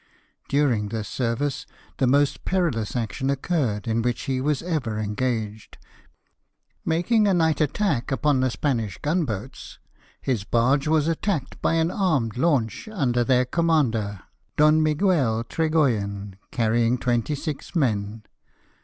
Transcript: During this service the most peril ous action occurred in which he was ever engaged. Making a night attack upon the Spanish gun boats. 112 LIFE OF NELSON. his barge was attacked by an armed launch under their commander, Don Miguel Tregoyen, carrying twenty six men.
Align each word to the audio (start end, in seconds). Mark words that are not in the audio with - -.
During 0.49 0.89
this 0.89 1.07
service 1.07 1.67
the 1.97 2.07
most 2.07 2.43
peril 2.43 2.75
ous 2.75 2.95
action 2.95 3.29
occurred 3.29 3.87
in 3.87 4.01
which 4.01 4.23
he 4.23 4.41
was 4.41 4.63
ever 4.63 4.97
engaged. 4.97 5.77
Making 6.83 7.27
a 7.27 7.35
night 7.35 7.61
attack 7.61 8.11
upon 8.11 8.39
the 8.39 8.49
Spanish 8.49 8.97
gun 8.97 9.25
boats. 9.25 9.77
112 10.23 10.23
LIFE 10.23 10.23
OF 10.23 10.23
NELSON. 10.23 10.31
his 10.33 10.43
barge 10.43 10.87
was 10.91 11.07
attacked 11.07 11.61
by 11.61 11.75
an 11.75 11.91
armed 11.91 12.35
launch 12.35 12.87
under 12.91 13.23
their 13.23 13.45
commander, 13.45 14.21
Don 14.57 14.81
Miguel 14.81 15.43
Tregoyen, 15.43 16.33
carrying 16.49 16.97
twenty 16.97 17.35
six 17.35 17.75
men. 17.75 18.23